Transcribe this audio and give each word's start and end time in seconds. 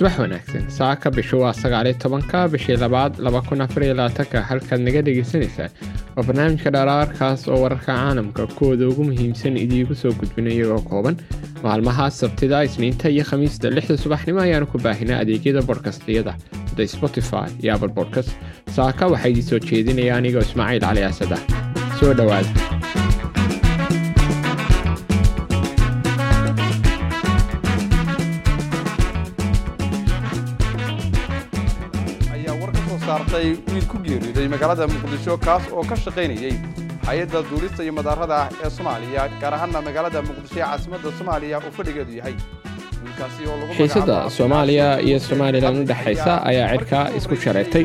subax 0.00 0.18
wanaagsan 0.18 0.64
saaka 0.70 1.10
bishu 1.10 1.40
waa 1.40 1.52
sagaaliyo 1.52 1.94
tobanka 2.02 2.48
bishii 2.48 2.76
labaad 2.76 3.18
laba 3.18 3.40
kun 3.48 3.60
afariyo 3.60 3.94
labaatanka 3.94 4.42
halkaad 4.50 4.80
naga 4.86 5.02
dhagaysanaysaan 5.08 5.70
waa 6.16 6.24
barnaamijka 6.28 6.70
dharaarkaas 6.76 7.48
oo 7.48 7.58
wararka 7.64 7.92
caalamka 7.98 8.46
kuwooda 8.46 8.88
ugu 8.92 9.04
muhiimsan 9.10 9.56
idiigu 9.64 9.94
soo 9.94 10.12
gudbina 10.20 10.50
iyagoo 10.56 10.80
kooban. 10.90 11.16
Maalmaha 11.64 12.10
sabtida 12.20 12.64
isniinta 12.68 13.08
iyo 13.10 13.24
khamiista 13.30 13.70
lixda 13.76 13.96
subaxnimo 14.04 14.40
ayaanu 14.46 14.66
ku 14.72 14.78
baahinaa 14.78 15.20
adeegyada 15.24 15.62
bodkastiyada 15.62 16.34
sida 16.70 16.88
spotify 16.96 17.46
iyo 17.62 17.74
apple 17.74 17.92
bodkast 18.00 18.30
saaka 18.76 19.06
waxaa 19.12 19.28
idii 19.34 19.48
soo 19.52 19.58
jeedinaya 19.68 20.16
anigoo 20.16 20.40
ismaaciil 20.48 20.80
cali 20.88 21.02
ah 21.04 21.12
soo 22.00 22.14
dhowaada 22.14 22.69
saartay 33.20 33.48
wiil 33.72 33.86
ku 33.90 33.98
geeriyooday 34.04 34.46
magaalada 34.54 34.86
muqdisho 34.92 35.34
kaas 35.46 35.64
oo 35.72 35.82
ka 35.90 35.96
shaqaynayey 36.04 36.54
hay'adda 37.06 37.40
duulista 37.50 37.82
iyo 37.84 37.92
madaarada 37.98 38.36
ah 38.44 38.48
ee 38.64 38.70
soomaaliya 38.76 39.22
gaar 39.42 39.52
ahaana 39.56 39.80
magaalada 39.88 40.20
muqdisho 40.28 40.56
ee 40.60 40.64
caasimadda 40.64 41.10
soomaaliya 41.18 41.56
uu 41.66 41.72
fadhigeedu 41.78 42.12
yahay. 42.20 42.34
Magacaabo 43.04 44.30
soomaaliya 44.38 44.86
iyo 45.06 45.18
somalilan 45.28 45.76
u 45.82 45.84
dhexaysa 45.90 46.32
ayaa 46.50 46.68
cirka 46.74 46.98
isku 47.18 47.36
shareertay 47.44 47.84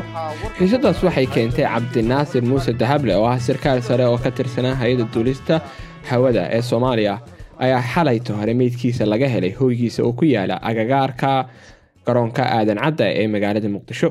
xiisadaas 0.58 0.98
waxay 1.06 1.26
keentay 1.34 1.64
cabdinaasir 1.74 2.42
muuse 2.50 2.72
dahable 2.82 3.14
oo 3.20 3.26
ah 3.32 3.38
sarkaal 3.48 3.80
sare 3.88 4.04
oo 4.12 4.18
ka 4.24 4.30
tirsanaa 4.30 4.74
hay'adda 4.82 5.06
duulista 5.14 5.54
hawada 6.10 6.42
ee 6.56 6.62
soomaaliya 6.70 7.14
ayaa 7.64 7.82
xalayto 7.92 8.32
hore 8.40 8.54
meydkiisa 8.60 9.04
laga 9.12 9.28
helay 9.34 9.52
hoygiisa 9.60 10.00
oo 10.06 10.12
ku 10.12 10.24
yaalla 10.34 10.56
agagaarka 10.70 11.30
garoonka 12.06 12.42
aadan 12.58 12.78
cadda 12.84 13.06
ee 13.20 13.26
magaalada 13.34 13.68
muqdisho 13.76 14.08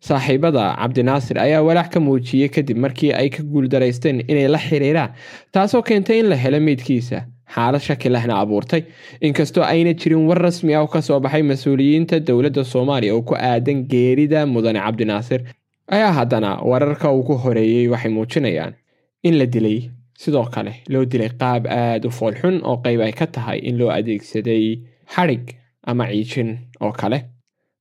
saaxiibada 0.00 0.76
cabdinaasir 0.80 1.38
ayaa 1.38 1.62
walaac 1.62 1.90
ka 1.92 2.00
muujiyey 2.00 2.48
kadib 2.48 2.76
markii 2.78 3.12
ay 3.12 3.28
ka 3.30 3.42
guuldaraysteen 3.42 4.20
inay 4.28 4.48
la 4.48 4.58
xiriiraan 4.58 5.14
taasoo 5.52 5.82
keentay 5.82 6.18
in 6.20 6.28
la 6.28 6.36
helo 6.36 6.60
meydkiisa. 6.60 7.24
Xaalad 7.54 7.80
shaki 7.80 8.08
lehna 8.10 8.40
abuurtay. 8.42 8.82
Inkastoo 9.22 9.62
ayna 9.64 9.92
jirin 9.94 10.26
war 10.28 10.38
rasmi 10.38 10.74
ah 10.74 10.82
oo 10.82 10.86
ka 10.90 11.00
soo 11.02 11.20
baxay 11.20 11.42
mas'uuliyiinta 11.42 12.18
dowladda 12.26 12.64
soomaaliya 12.64 13.14
oo 13.14 13.22
ku 13.22 13.34
aadan 13.34 13.84
geerida 13.92 14.46
mudane 14.46 14.80
cabdinaasir 14.82 15.40
ayaa 15.88 16.12
haddana 16.12 16.50
wararka 16.70 17.12
ugu 17.12 17.34
horeeyey 17.44 17.86
waxay 17.88 18.10
muujinayaan 18.10 18.74
in 19.22 19.38
la 19.38 19.46
dilay. 19.46 19.90
Sidoo 20.18 20.44
kale 20.54 20.72
loo 20.88 21.04
dilay 21.04 21.28
qaab 21.40 21.66
aada 21.70 22.08
u 22.08 22.10
foolxun 22.10 22.60
oo 22.64 22.76
qayb 22.84 23.00
ay 23.00 23.12
ka 23.12 23.26
tahay 23.26 23.58
in 23.58 23.78
loo 23.78 23.90
adeegsaday 23.90 24.80
xadhig 25.14 25.54
ama 25.86 26.06
ciijin 26.10 26.50
oo 26.80 26.92
kale 26.92 27.18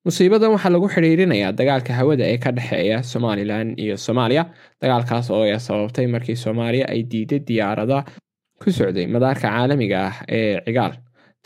musiibadan 0.05 0.51
waxaa 0.53 0.69
lagu 0.73 0.87
xidhiirinayaa 0.95 1.51
dagaalka 1.59 1.93
hawada 1.99 2.25
ee 2.33 2.37
ka 2.37 2.51
dhexeeya 2.57 2.97
somalilan 3.03 3.67
iyo 3.83 3.95
soomaaliya 4.05 4.43
dagaalkaas 4.81 5.27
oo 5.31 5.41
ay 5.43 5.59
sababtay 5.59 6.07
markii 6.07 6.35
soomaaliya 6.35 6.85
ay 6.93 7.01
diiday 7.11 7.39
diyaarada 7.47 7.97
ku 8.61 8.69
socday 8.71 9.07
madaarka 9.15 9.47
caalamiga 9.49 9.97
ah 10.09 10.15
ee 10.37 10.61
cigaal 10.65 10.93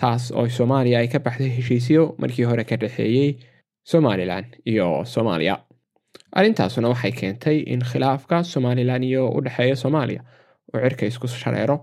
taas 0.01 0.31
oo 0.31 0.47
soomaaliya 0.57 0.97
ay 0.99 1.07
ka 1.07 1.19
baxday 1.19 1.51
heshiisyo 1.57 2.03
markii 2.21 2.45
hore 2.49 2.63
ka 2.63 2.75
dhexeeyey 2.81 3.29
somalilan 3.91 4.45
iyo 4.71 5.05
soomaaliya. 5.13 5.55
Arrintaasuna 6.35 6.87
waxay 6.93 7.11
keentay 7.11 7.57
in 7.73 7.79
khilaafka 7.91 8.43
somalilan 8.43 9.03
iyo 9.03 9.29
u 9.37 9.41
dhexeeya 9.45 9.75
soomaaliya 9.75 10.21
uu 10.73 10.79
cirka 10.83 11.05
isku 11.05 11.27
shareero 11.27 11.77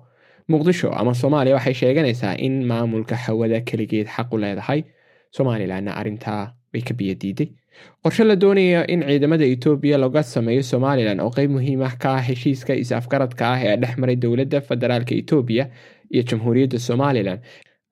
muqdisho 0.53 0.93
ama 0.93 1.15
soomaaliya 1.15 1.55
waxay 1.57 1.75
sheeganaysaa 1.75 2.35
in 2.47 2.55
maamulka 2.71 3.17
hawada 3.17 3.61
keligeed 3.61 4.07
xaqu 4.17 4.37
leedahay 4.45 4.81
somalilanna 5.37 5.93
arrintaa 6.01 6.43
way 6.73 6.83
ka 6.89 6.95
biyo 7.01 7.15
diiday 7.23 7.49
qorshe 8.05 8.25
la 8.31 8.37
doonaya 8.43 8.81
in 8.95 9.01
ciidamada 9.09 9.45
etoobiya 9.55 9.97
laga 10.05 10.23
sameeyo 10.35 10.63
somalilan 10.73 11.21
oo 11.25 11.31
qeyb 11.37 11.51
muhiim 11.57 11.83
ah 11.89 11.95
ka 12.03 12.11
ah 12.19 12.23
heshiiska 12.29 12.75
is-afgaradka 12.83 13.45
ah 13.55 13.59
ee 13.69 13.77
dhex 13.83 13.95
maray 14.03 14.17
dowladda 14.25 14.61
federaalk 14.69 15.11
etoobiya 15.21 15.65
iyo 16.15 16.23
jamhuuriyadda 16.31 16.79
somalilan 16.89 17.39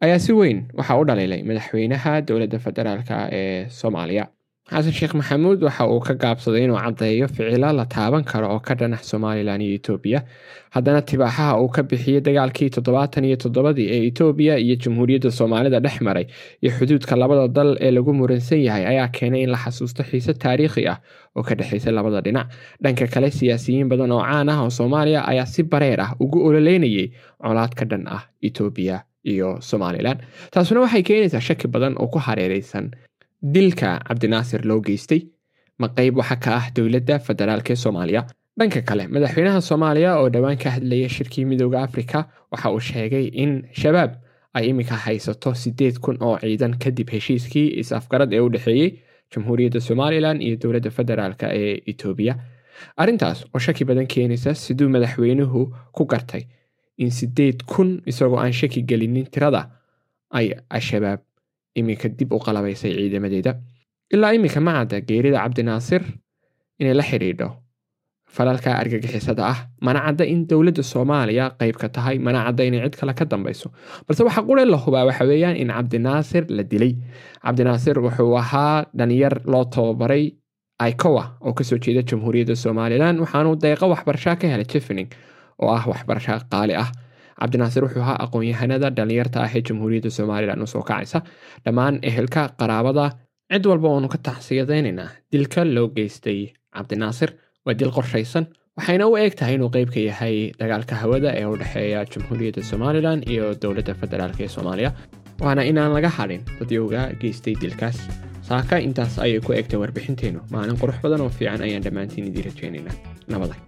ayaa 0.04 0.18
si 0.26 0.32
weyn 0.40 0.58
waxaa 0.78 0.98
u 1.02 1.04
dhaliilay 1.08 1.42
madaxweynaha 1.50 2.12
dowladda 2.28 2.58
federaalk 2.66 3.10
ee 3.40 3.68
soomaaliya 3.80 4.24
xasan 4.70 4.92
sheekh 4.96 5.12
maxamuud 5.20 5.60
waxa 5.66 5.84
uu 5.92 6.00
ka 6.00 6.14
gaabsaday 6.22 6.64
inuu 6.64 6.78
caddeeyo 6.80 7.26
ficilo 7.28 7.68
la 7.78 7.84
taaban 7.94 8.24
karo 8.24 8.48
oo 8.54 8.60
ka 8.66 8.74
dhanax 8.74 9.02
somalilan 9.12 9.60
iyo 9.60 9.74
etoobiya 9.78 10.20
haddana 10.74 11.02
tibaaxaha 11.10 11.60
uu 11.60 11.68
ka 11.68 11.82
bixiyey 11.82 12.20
dagaalkii 12.24 12.70
toddobaatan 12.76 13.24
iyo 13.28 13.36
toddobadii 13.44 13.88
ee 13.94 14.00
etoobiya 14.08 14.56
iyo 14.64 14.76
jamhuuriyadda 14.82 15.30
soomaalida 15.38 15.80
dhex 15.84 16.00
maray 16.00 16.26
iyo 16.62 16.72
xuduudka 16.78 17.12
labada 17.16 17.44
dal 17.48 17.76
ee 17.80 17.90
lagu 17.96 18.12
muransan 18.20 18.60
yahay 18.66 18.86
ayaa 18.92 19.08
keenay 19.16 19.42
in 19.44 19.50
la 19.52 19.58
xasuusto 19.64 20.02
xiise 20.08 20.32
taariikhi 20.44 20.88
ah 20.88 20.98
oo 21.36 21.42
ka 21.42 21.54
dhexaysa 21.54 21.90
labada 21.92 22.20
dhinac. 22.24 22.48
Dhanka 22.82 23.06
kale 23.12 23.28
siyaasiyiin 23.30 23.88
badan 23.92 24.12
oo 24.16 24.24
caan 24.24 24.48
ah 24.48 24.62
oo 24.64 24.70
soomaaliya 24.70 25.28
ayaa 25.28 25.46
si 25.46 25.62
bareer 25.62 26.00
ah 26.00 26.10
ugu 26.20 26.40
ololeynayay 26.48 27.12
colaad 27.44 27.72
ka 27.76 27.84
dhan 27.84 28.08
ah 28.08 28.22
etoobiya 28.42 29.04
iyo 29.32 29.60
somalilan 29.60 30.18
taasuna 30.52 30.80
waxay 30.80 31.02
keenaysaa 31.02 31.40
shaki 31.40 31.68
badan 31.68 31.94
oo 32.00 32.08
ku 32.08 32.18
hareereysan 32.18 32.90
dilka 33.52 33.98
cabdinaasir 34.08 34.64
loo 34.64 34.80
geystay 34.80 35.20
ma 35.78 35.88
qeyb 35.96 36.16
waxa 36.16 36.36
ka 36.44 36.50
ah 36.60 36.66
dowladda 36.76 37.18
federaalk 37.18 37.70
ee 37.70 37.76
soomaaliya? 37.76 38.22
Dhanka 38.58 38.80
kale 38.88 39.04
madaxweynaha 39.14 39.60
soomaaliya 39.60 40.10
oo 40.20 40.28
dhowaan 40.34 40.56
ka 40.62 40.70
hadlaya 40.76 41.08
shirkii 41.08 41.44
midooda 41.44 41.82
afrika 41.82 42.18
waxa 42.52 42.70
uu 42.74 42.80
sheegay 42.90 43.26
in 43.42 43.52
shabaab 43.80 44.10
ay 44.54 44.68
iminka 44.70 44.94
haysato 45.04 45.54
siddeed 45.62 45.98
kun 46.04 46.16
oo 46.26 46.38
ciidan 46.42 46.78
kadib 46.82 47.08
heshiiskii 47.14 47.68
is-afgarad 47.82 48.32
ee 48.32 48.40
u 48.46 48.48
dhexeeyey 48.54 48.90
jamhuuriyadda 49.34 49.80
somalilan 49.80 50.38
iyo 50.46 50.56
dowladda 50.62 50.90
federaalk 50.98 51.42
ee 51.42 51.74
etoobiya 51.92 52.34
arrintaas 53.02 53.44
oo 53.54 53.58
shaki 53.66 53.84
badan 53.84 54.06
keenaysa 54.14 54.54
siduu 54.54 54.88
madaxweynuhu 54.96 55.60
ku 55.96 56.02
gartay 56.12 56.42
in 57.02 57.10
siddeed 57.10 57.58
kun 57.72 57.90
isagoo 58.06 58.38
aan 58.44 58.52
shaki 58.60 58.82
gelinin 58.90 59.26
tirada 59.34 59.62
ay 60.38 60.46
al-shabaab 60.76 61.20
iminka 61.80 62.08
dib 62.18 62.32
u 62.32 62.38
qalabaysay 62.46 62.92
ciidamadeeda 62.98 63.52
ilaa 64.14 64.32
iminka 64.38 64.60
ma 64.66 64.72
cadda 64.78 65.00
geerida 65.08 65.38
cabdinaasir 65.44 66.02
inay 66.80 66.94
la 67.00 67.04
xidhiidho 67.10 67.48
falalka 68.36 68.70
argagixisada 68.82 69.42
ah 69.52 69.58
mana 69.86 70.00
cadda 70.06 70.24
in 70.32 70.40
dowladda 70.50 70.82
soomaaliya 70.92 71.44
qayb 71.60 71.76
ka 71.82 71.88
tahay 71.96 72.16
mana 72.26 72.38
cadda 72.46 72.62
inay 72.68 72.80
cid 72.84 72.96
kale 73.00 73.12
ka 73.20 73.24
dambayso 73.32 73.68
balse 74.06 74.22
waxa 74.28 74.42
qure 74.48 74.64
la 74.72 74.78
hubaa 74.84 75.04
waxa 75.08 75.24
weeyaan 75.30 75.56
in 75.62 75.68
cabdinaasir 75.76 76.44
la 76.56 76.62
dilay 76.72 76.92
cabdinaasir 77.44 77.96
wuxuu 78.06 78.34
ahaa 78.42 78.84
dhalinyar 78.98 79.34
loo 79.52 79.64
tababaray 79.74 80.24
icowa 80.90 81.24
oo 81.46 81.52
ka 81.58 81.62
soo 81.64 81.78
jeeda 81.84 82.02
jamhuuriyadda 82.10 82.56
somalilan 82.64 83.14
waxaanu 83.22 83.50
deeqo 83.64 83.86
waxbarashaa 83.94 84.36
ka 84.40 84.46
helay 84.52 84.66
jefening 84.72 85.08
oo 85.62 85.70
ah 85.78 85.84
waxbarasha 85.92 86.34
qaali 86.52 86.74
ah 86.84 86.88
cabdinaasir 87.40 87.82
wuxuu 87.86 88.02
ahaa 88.06 88.18
aqoon-yahanada 88.24 88.88
dhalinyarta 88.96 89.38
ah 89.44 89.50
ee 89.56 89.62
jamhuuriyadda 89.68 90.10
somalilan 90.18 90.62
u 90.62 90.66
soo 90.66 90.82
kacaysa. 90.90 91.18
Dhammaan 91.64 91.98
ehelka 92.10 92.42
qaraabada 92.60 93.04
cid 93.52 93.64
walba 93.70 93.88
oonu 93.94 94.08
ka 94.08 94.18
tacsiyadaynaynaa 94.28 95.08
dilka 95.32 95.64
loo 95.76 95.88
geystay 95.96 96.40
cabdinaasir 96.76 97.30
waa 97.66 97.74
dil 97.80 97.90
qorshaysan 97.96 98.44
waxayna 98.78 99.04
u 99.10 99.16
eeg 99.22 99.34
tahay 99.38 99.54
inuu 99.58 99.70
qeyb 99.76 99.88
ka 99.94 100.00
yahay 100.10 100.36
dagaalka 100.60 100.94
hawada 101.02 101.30
ee 101.40 101.46
u 101.52 101.56
dhexeeya 101.60 102.00
jamhuuriyadda 102.12 102.62
somalilan 102.70 103.20
iyo 103.32 103.46
dowladda 103.62 103.94
federaalk 104.00 104.40
ee 104.40 104.48
soomaaliya. 104.56 104.90
Waana 105.44 105.62
inaan 105.70 105.92
laga 105.96 106.08
hadhin 106.18 106.42
dadyowga 106.60 107.00
geystay 107.20 107.54
dilkaas. 107.62 107.98
Saaka 108.48 108.76
intaas 108.86 109.14
ayay 109.24 109.40
ku 109.46 109.52
eegtay 109.56 109.78
warbixinteennu 109.82 110.40
maalin 110.54 110.76
qurux 110.82 110.96
badan 111.04 111.20
oo 111.24 111.30
fiican 111.38 111.62
ayaan 111.66 111.82
dhammaantiin 111.86 112.26
idiin 112.30 112.44
rajeynaynaa 112.48 112.96
nabaday 113.32 113.60